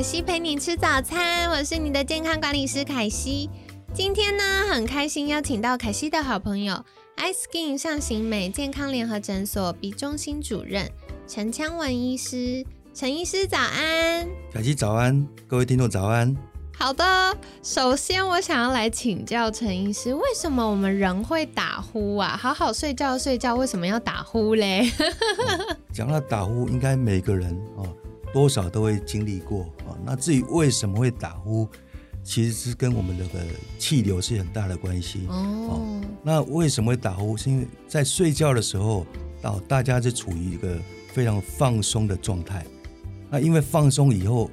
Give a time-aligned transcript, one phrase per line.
[0.00, 3.50] 凯西陪你吃早餐，我是你的健康管理师凯西。
[3.92, 4.42] 今天呢，
[4.72, 6.82] 很开心邀请到凯西的好朋友
[7.18, 10.90] ，iSkin 上行美健康联合诊所鼻中心主任
[11.26, 12.64] 陈腔文医师。
[12.94, 16.34] 陈医师早安，凯西早安，各位听众早安。
[16.74, 22.38] 好的，首先我想要来请教陈医师，为什么我们人会打呼啊？
[22.40, 24.90] 好好睡觉睡觉，为什么要打呼嘞？
[25.92, 27.84] 讲到打呼，应该每个人啊
[28.32, 29.79] 多少都会经历过啊。
[30.04, 31.68] 那至于为什么会打呼，
[32.22, 33.44] 其实是跟我们这个
[33.78, 36.00] 气流是很大的关系哦。
[36.22, 37.36] 那为什么会打呼？
[37.36, 39.06] 是因为在睡觉的时候，
[39.42, 40.78] 哦，大家是处于一个
[41.12, 42.64] 非常放松的状态。
[43.30, 44.50] 那因为放松以后。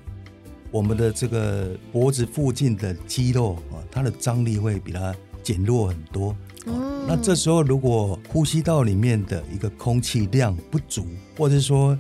[0.69, 6.35] 我们的这个脖子附近的肌肉啊，它的张力会比它减弱很多。
[6.65, 11.97] 哦，那这时候如果呼吸道里面的一个空气量不足，或者说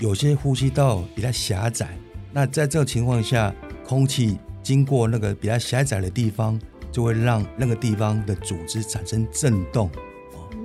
[0.00, 1.96] 有些呼吸道比较狭窄，
[2.34, 3.54] 那在这种情况下，
[3.86, 6.60] 空气经过那个比较狭窄的地方，
[6.90, 9.88] 就会让那个地方的组织产生震动，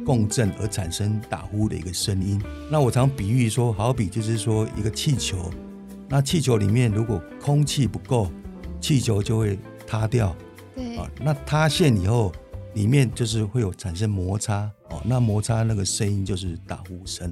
[0.04, 2.42] 共振而产生打呼的一个声音。
[2.72, 5.52] 那我常比喻说，好比就是说一个气球。
[6.08, 8.32] 那气球里面如果空气不够，
[8.82, 10.36] 气球就会塌掉。
[10.76, 12.32] 对啊，那塌陷以后，
[12.74, 15.00] 里面就是会有产生摩擦哦。
[15.06, 17.32] 那摩擦那个声音就是打呼声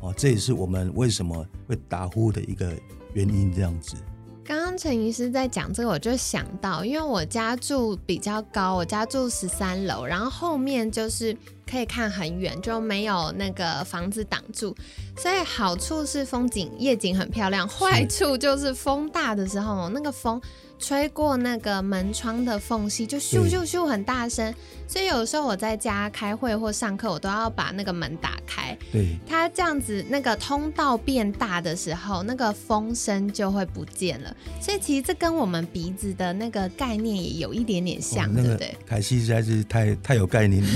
[0.00, 0.14] 哦。
[0.16, 2.72] 这也是我们为什么会打呼的一个
[3.14, 3.96] 原因，这样子。
[4.44, 11.34] 刚刚陈医师在讲这个，我就想到，因为我家住比较高，我家住十三楼，然后后面就是
[11.68, 14.76] 可以看很远，就没有那个房子挡住，
[15.16, 20.40] 所以好处是风景夜景很漂亮，坏处就是风大的时候，那个风。
[20.76, 24.52] 吹过那个门窗的缝隙，就咻咻咻很大声，
[24.86, 28.63] 所以有时候我在家开会或上课，我都要把那个门打开。
[28.94, 34.36] 对，它这样子，那个通道变大的时候，那个风声就会不见了。
[34.60, 38.72] 所以其实这跟我们鼻子的那个概念也有一点点像，对不对？
[38.86, 40.68] 凯西实在是太太有概念，你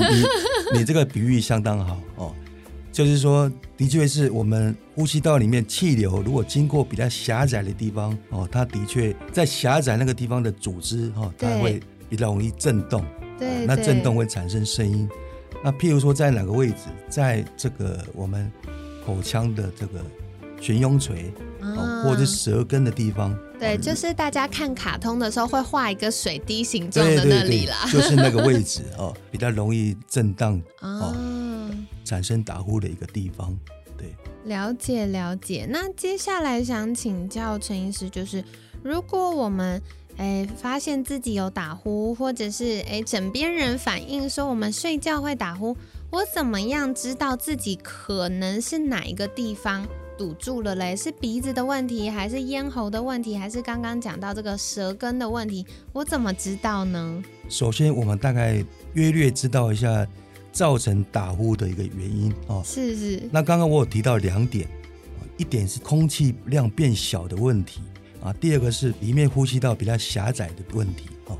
[0.81, 2.35] 你这个比喻相当好哦。
[2.91, 13.05] 就是说，的确是我们呼吸道里面气流如果经过比较狭窄的地方哦，它的确在狭窄那个地方的组织哈，它会比较容易震动。
[13.39, 15.09] 对，那震动会产生声音。
[15.63, 18.51] 那譬如说在哪个位置，在这个我们
[19.05, 20.01] 口腔的这个
[20.61, 23.37] 悬雍垂哦，或者是舌根的地方。
[23.59, 31.15] 对，就是大家看卡通的时候会画一个水滴形状的那里啦，就是那个位置哦，比较容易震荡 哦。
[32.05, 33.55] 产生打呼的一个地方，
[33.99, 35.67] 对，了解了解。
[35.69, 38.43] 那接下来想请教陈医师，就是
[38.83, 39.83] 如果我们
[40.19, 45.77] 诶发现自己有打呼，或者是哎枕边人反映说我们睡觉会打呼，
[46.11, 49.87] 我怎么样知道自己可能是哪一个地方
[50.17, 50.95] 堵住了嘞？
[50.95, 55.67] 是鼻子的问题，还是咽喉的问题，还是刚刚讲到这个舌根的问题？
[55.93, 57.23] 我怎么知道呢？
[57.49, 58.63] 首先，我们大概
[58.93, 60.07] 约略知道一下。
[60.51, 63.23] 造成打呼的一个原因哦，是是。
[63.31, 64.67] 那刚刚我有提到两点，
[65.37, 67.81] 一点是空气量变小的问题
[68.23, 71.39] 啊，第二个是里面呼吸道比较狭窄的问题哦。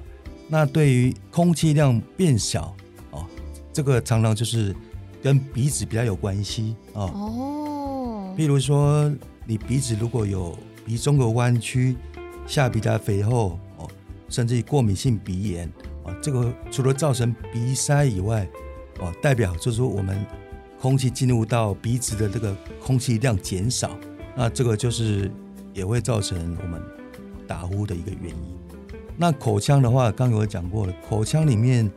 [0.49, 2.75] 那对于空气量变小
[3.11, 3.27] 哦，
[3.73, 4.75] 这个常常就是
[5.23, 7.11] 跟鼻子比较有关系哦。
[7.15, 8.35] 哦。
[8.37, 9.13] 比如说，
[9.45, 10.57] 你鼻子如果有
[10.87, 11.97] 鼻中隔弯曲、
[12.47, 13.91] 下鼻较肥厚哦，
[14.29, 15.69] 甚至于过敏性鼻炎
[16.05, 18.49] 啊，这个除了造成鼻塞以外，
[19.01, 20.25] 哦，代表就是说我们
[20.81, 23.91] 空气进入到鼻子的这个空气量减少，
[24.37, 25.29] 那这个就是
[25.73, 26.81] 也会造成我们
[27.47, 28.59] 打呼的一个原因。
[29.17, 31.91] 那口腔的话，刚有讲过了，口腔里面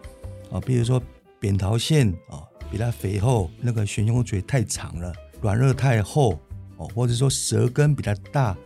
[0.52, 1.02] 啊，比如说
[1.40, 2.42] 扁桃腺啊
[2.72, 6.40] 比较肥厚，那个悬雍垂太长了，软腭太厚
[6.78, 8.58] 哦，或者说舌根比较大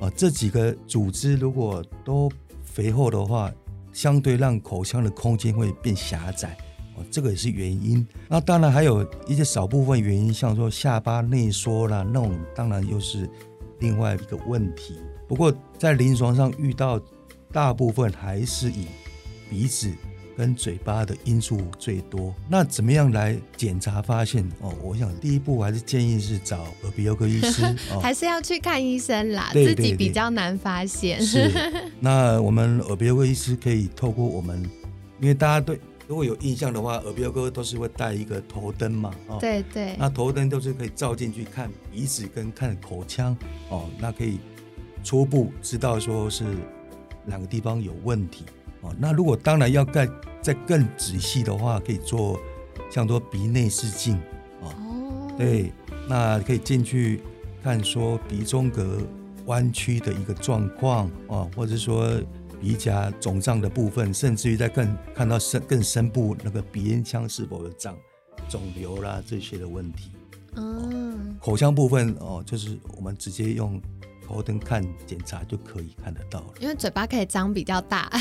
[0.00, 2.30] 啊，这几个组织如果都
[2.62, 3.52] 肥厚的话，
[3.92, 6.56] 相对让口腔的空间会变狭窄。
[6.96, 8.06] 哦，这个也是原因。
[8.28, 13.28] 那当然还有一些少部分原因，像说下巴内缩啦，那种当然又是
[13.84, 14.96] 另外一个问题。
[15.28, 16.98] 不过在临床上遇到，
[17.52, 18.86] 大部分还是以
[19.50, 19.92] 鼻子
[20.36, 22.34] 跟嘴巴的因素最多。
[22.48, 24.42] 那怎么样来检查发现？
[24.60, 27.62] 哦，我想第一步还是建议是找耳鼻喉科医师，
[28.00, 31.20] 还是要去看医生啦，自己比较难发现。
[31.20, 31.50] 是，
[32.00, 34.62] 那我们耳鼻喉科医师可以透过我们，
[35.20, 35.78] 因为大家对。
[36.06, 43.34] 如果有印象的话，耳鼻喉科都是会带一个头灯嘛，哦，对对，那头灯都是可以照进去看鼻子跟看口腔，
[43.70, 44.38] 哦，那可以
[45.02, 46.44] 初步知道说是
[47.24, 48.44] 哪个地方有问题，
[48.82, 50.06] 哦，那如果当然要再
[50.42, 52.38] 再更仔细的话，可以做
[52.90, 54.20] 像做鼻内视镜，
[54.60, 55.72] 哦，对，
[56.06, 57.22] 那可以进去
[57.62, 58.98] 看说鼻中隔
[59.46, 62.20] 弯曲的一个状况，哦，或者说。
[62.64, 67.94] 鼻甲肿胀的部分，甚至于在更看到深更深部那个鼻咽腔是否有胀、
[68.48, 70.12] 肿瘤啦这些的问题。
[70.56, 73.78] 嗯，口腔部分哦，就是我们直接用
[74.26, 76.54] 头灯看检查就可以看得到了。
[76.58, 78.10] 因为嘴巴可以张比较大。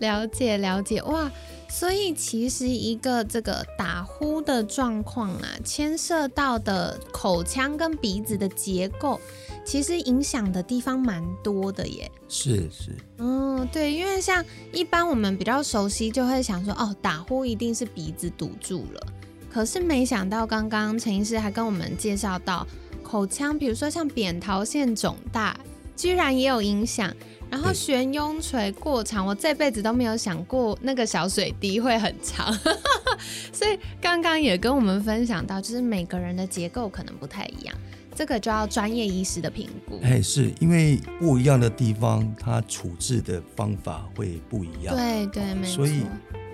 [0.00, 1.30] 了解了解哇，
[1.68, 9.20] 所以其实一个这个打呼的状况啊，牵涉到的口腔跟鼻子的结构。
[9.64, 19.06] 其实影响的地方蛮多的耶，是是，嗯，对，因为像一般我们比较熟悉，就会想说，哦，打呼一定是鼻子堵住了。
[19.52, 22.66] 可是没想到，刚刚陈医师还跟我们介绍到，
[23.02, 25.58] 口腔，比如说像扁桃腺肿大，
[25.96, 27.14] 居然也有影响。
[27.50, 32.56] 然后悬雍垂过长，我这辈子都没有想过那个小水滴会很长。
[33.52, 37.74] 所以刚刚也跟我们分享到，就是每个人的结构可能不太一样。
[38.20, 39.98] 这个就要专业医师的评估。
[40.02, 44.94] 哎，是因为不一样的地方，它处置的方法会不一样。
[44.94, 45.76] 对对，没错。
[45.76, 46.02] 所以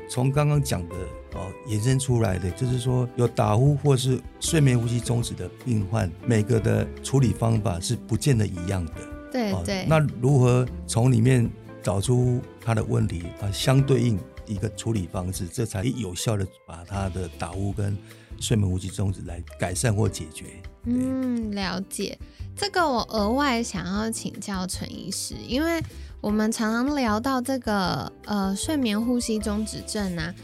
[0.08, 0.94] 从刚刚讲的
[1.34, 8.92] 哦，延伸出来的就是说，有打呼或是睡眠呼吸中止的病患，每个的处理方法是不见得一样的。
[9.32, 9.86] 对对。
[9.88, 11.50] 那如何从里面
[11.82, 13.50] 找出他的问题啊？
[13.50, 17.96] 相对应一个处理方式，这才有效的把他的打呼跟
[18.40, 20.44] 睡眠呼吸中止来改善或解决。
[20.84, 22.18] 嗯，了解。
[22.56, 25.82] 这个我额外想要请教陈医师，因为
[26.20, 30.34] 我们常常聊到这个呃睡眠呼吸中止症啊，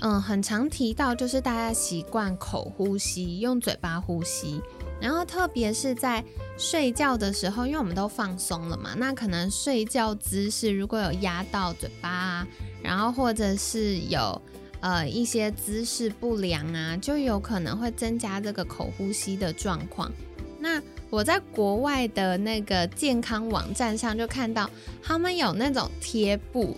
[0.00, 4.60] 嗯，很常提到就是大家习惯口呼吸，用嘴巴呼吸，
[5.00, 6.22] 然后特别是在
[6.58, 12.46] 睡觉的时候，因为我们都放松了嘛，那可能睡觉姿势如果有压到嘴巴啊，
[12.82, 14.40] 然后或者是有。
[14.84, 20.10] 呃，一些姿势不良啊，就有可能会增加这个口呼吸的状况。
[20.58, 24.68] 那我在国外的那个健康网站上就看到，
[25.00, 26.76] 他们有那种贴布，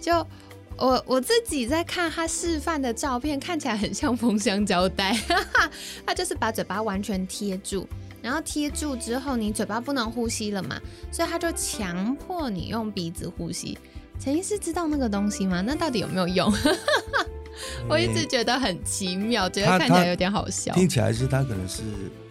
[0.00, 0.26] 就
[0.76, 5.16] 我我自己在看他示范的照片，看起来很像封箱胶带，
[6.04, 7.86] 他就是把嘴巴完全贴住，
[8.20, 10.76] 然后贴住之后，你嘴巴不能呼吸了嘛，
[11.12, 13.78] 所以他就强迫你用鼻子呼吸。
[14.18, 15.60] 陈医师知道那个东西吗？
[15.60, 16.50] 那到底有没有用？
[17.88, 20.72] 我一直觉得很奇妙，觉得看起来有点好笑。
[20.74, 21.82] 听起来是它可能是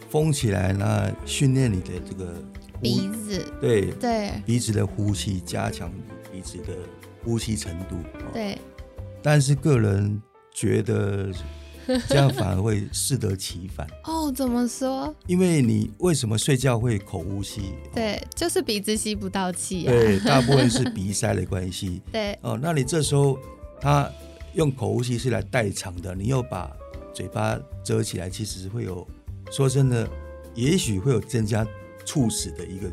[0.10, 2.34] 封起来，那训练你的这个
[2.82, 5.92] 鼻子，对对，鼻子的呼吸，加强
[6.32, 6.74] 鼻子的
[7.24, 7.98] 呼吸程度。
[8.34, 8.58] 对，
[9.22, 10.22] 但是个人
[10.52, 11.32] 觉得
[12.08, 13.88] 这样反而会适得其反。
[14.04, 15.14] 哦，怎么说？
[15.28, 17.74] 因为你为什么睡觉会口呼吸？
[17.94, 19.86] 对，就是鼻子吸不到气。
[19.86, 22.02] 对，大部分是鼻塞的关系。
[22.12, 23.38] 对，哦，那你这时候
[23.80, 24.10] 他。
[24.56, 26.72] 用口呼吸是来代偿的，你又把
[27.12, 29.08] 嘴巴遮起来，其实会有
[29.50, 30.08] 说真的，
[30.54, 31.66] 也许会有增加
[32.06, 32.88] 猝死的一个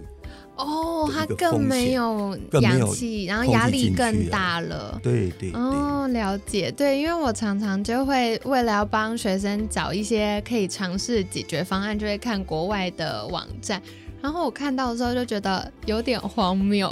[0.61, 5.01] 哦，它更没有氧气，然后压力更大了。
[5.03, 6.71] 对对哦，了解。
[6.71, 13.81] 对，因为我常常就会为了要帮学生找一些可以尝试解决方案，就会看国外的网站，
[14.21, 16.89] 然后我看到的时候就觉得有点荒谬。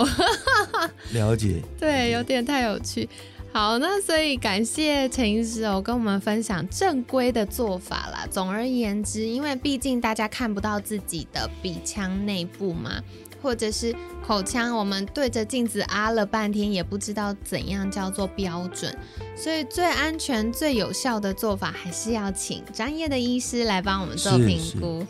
[1.12, 1.62] 了解。
[1.78, 3.08] 对，有点太有趣。
[3.50, 8.26] 好，那所以感谢陈医师哦，跟我们分享正规的做法啦。
[8.30, 13.02] 总而言之，因为毕竟大家看不到自己的鼻腔内部嘛，
[13.42, 13.92] 或者是
[14.24, 18.96] 口腔，我们对着镜子啊了半天，也不知道怎样叫做标准。
[19.34, 25.04] 所以最安全、最有效的做法，还是要请专业的医师来帮我们做评估。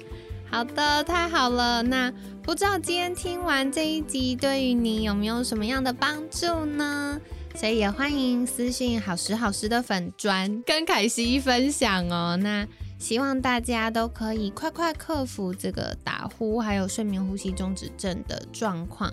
[0.49, 1.83] 好的，太好了。
[1.83, 2.11] 那
[2.42, 7.21] 不知道今天听完这一集，对于你有没有什么样的帮助呢？
[7.58, 12.36] 所以也欢迎私信好时好时的粉砖跟凯西分享哦。
[12.36, 12.64] 那
[13.00, 19.12] 希望大家都可以快快克服这个打呼还有睡眠呼吸中止症的状况，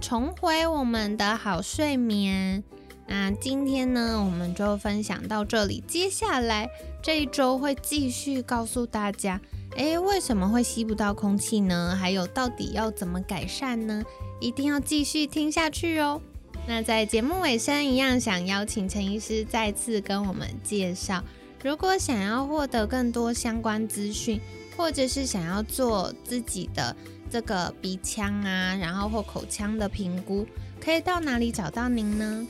[0.00, 2.64] 重回我们的好睡眠。
[3.06, 5.80] 那今天呢，我们就分享到这里。
[5.86, 6.68] 接下来
[7.00, 9.40] 这一周会继续告诉大家，
[9.76, 11.96] 诶，为什么会吸不到空气呢？
[11.96, 14.02] 还有到底要怎么改善呢？
[14.40, 16.20] 一定要继续听下去哦。
[16.66, 21.22] 那在节目尾声，一样想邀请陈医师再次跟我们介绍，
[21.62, 24.40] 如果想要获得更多相关资讯，
[24.76, 26.96] 或者是想要做自己的
[27.30, 30.46] 这个鼻腔啊，然后或口腔的评估，
[30.80, 32.46] 可以到哪里找到您呢？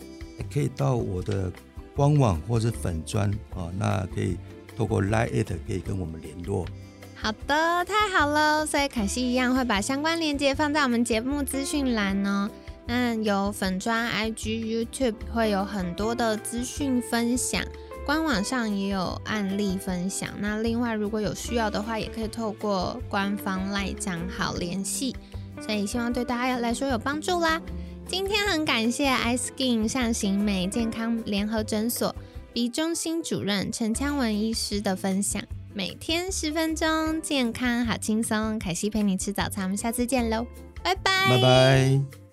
[0.53, 1.53] 可以到我的
[1.97, 4.37] 官网或者粉砖啊，那可以
[4.77, 6.65] 透过 Line it 可以跟我们联络。
[7.17, 12.49] 好的，太好了，所以凯西一样会把相关链接放在我们节目资讯栏哦。
[12.87, 17.65] 那有粉砖、IG、YouTube 会有很多的资讯分享，
[18.05, 20.29] 官网上也有案例分享。
[20.39, 25.17] 那另外如果有需要的话，也可以透过官方赖账号联系。
[25.61, 27.61] 所以希望对大家来说有帮助啦。
[28.07, 32.15] 今天很感谢 iSkin 上行美健康联合诊所
[32.53, 35.43] 鼻中心主任陈昌文医师的分享。
[35.73, 38.59] 每天十分钟，健康好轻松。
[38.59, 40.47] 凯西陪你吃早餐，我们下次见喽，
[40.83, 42.24] 拜拜，拜拜。